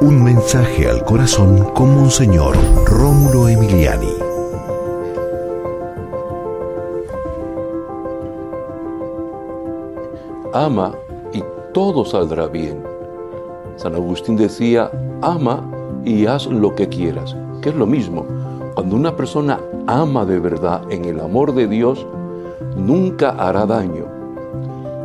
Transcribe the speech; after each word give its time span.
Un 0.00 0.22
mensaje 0.22 0.88
al 0.88 1.04
corazón 1.04 1.72
con 1.74 1.94
Monseñor 1.94 2.56
Rómulo 2.86 3.48
Emiliani. 3.48 4.12
Ama 10.52 10.92
y 11.32 11.42
todo 11.72 12.04
saldrá 12.04 12.46
bien. 12.46 12.82
San 13.76 13.94
Agustín 13.94 14.36
decía, 14.36 14.90
ama 15.20 15.64
y 16.04 16.26
haz 16.26 16.46
lo 16.46 16.74
que 16.74 16.88
quieras, 16.88 17.36
que 17.60 17.70
es 17.70 17.74
lo 17.74 17.86
mismo. 17.86 18.24
Cuando 18.74 18.96
una 18.96 19.16
persona 19.16 19.58
ama 19.86 20.24
de 20.24 20.38
verdad 20.38 20.82
en 20.90 21.04
el 21.04 21.20
amor 21.20 21.54
de 21.54 21.66
Dios, 21.66 22.06
nunca 22.76 23.30
hará 23.30 23.66
daño, 23.66 24.06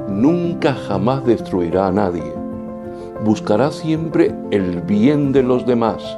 nunca 0.07 0.73
jamás 0.73 1.25
destruirá 1.25 1.88
a 1.88 1.91
nadie. 1.91 2.36
Buscará 3.23 3.71
siempre 3.71 4.34
el 4.52 4.81
bien 4.81 5.31
de 5.31 5.44
los 5.44 5.66
demás. 5.66 6.17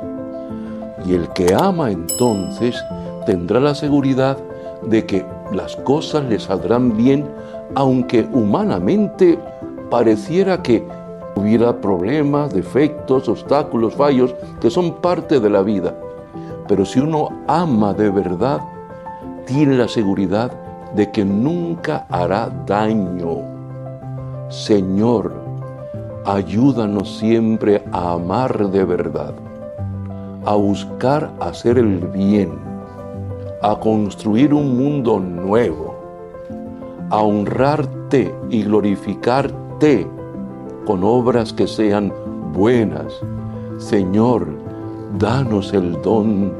Y 1.05 1.13
el 1.13 1.30
que 1.30 1.53
ama 1.53 1.91
entonces 1.91 2.75
tendrá 3.25 3.59
la 3.59 3.75
seguridad 3.75 4.38
de 4.84 5.05
que 5.05 5.25
las 5.53 5.75
cosas 5.77 6.25
le 6.25 6.39
saldrán 6.39 6.95
bien, 6.95 7.25
aunque 7.75 8.27
humanamente 8.31 9.39
pareciera 9.89 10.62
que 10.62 10.85
hubiera 11.35 11.80
problemas, 11.80 12.53
defectos, 12.53 13.30
obstáculos, 13.30 13.95
fallos, 13.95 14.36
que 14.59 14.70
son 14.70 14.95
parte 14.95 15.39
de 15.39 15.50
la 15.50 15.61
vida. 15.61 15.95
Pero 16.67 16.86
si 16.86 17.00
uno 17.00 17.30
ama 17.47 17.94
de 17.94 18.09
verdad, 18.09 18.59
tiene 19.45 19.75
la 19.77 19.88
seguridad 19.88 20.52
de 20.95 21.11
que 21.11 21.23
nunca 21.25 22.05
hará 22.09 22.50
daño. 22.66 23.38
Señor, 24.50 25.48
ayúdanos 26.29 27.17
siempre 27.17 27.83
a 27.91 28.13
amar 28.13 28.69
de 28.69 28.85
verdad, 28.85 29.33
a 30.45 30.53
buscar 30.53 31.31
hacer 31.39 31.80
el 31.80 31.97
bien, 32.09 32.52
a 33.63 33.80
construir 33.80 34.53
un 34.53 34.77
mundo 34.77 35.19
nuevo, 35.19 35.95
a 37.09 37.23
honrarte 37.23 38.31
y 38.52 38.61
glorificarte 38.61 40.05
con 40.86 41.03
obras 41.03 41.52
que 41.52 41.66
sean 41.66 42.13
buenas. 42.53 43.11
Señor, 43.80 44.47
danos 45.17 45.73
el 45.73 45.99
don 46.03 46.53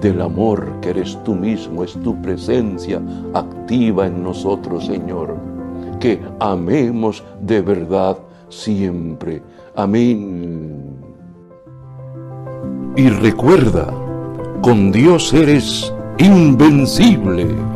del 0.00 0.20
amor 0.20 0.68
que 0.80 0.90
eres 0.90 1.18
tú 1.24 1.34
mismo, 1.34 1.82
es 1.82 1.94
tu 1.94 2.14
presencia 2.22 3.02
activa 3.34 4.06
en 4.06 4.22
nosotros, 4.22 4.86
Señor. 4.86 5.34
Que 5.98 6.20
amemos 6.38 7.24
de 7.40 7.60
verdad 7.60 8.18
siempre. 8.48 9.42
Amén. 9.74 10.96
Y 12.96 13.08
recuerda, 13.08 13.92
con 14.62 14.90
Dios 14.90 15.32
eres 15.32 15.92
invencible. 16.18 17.75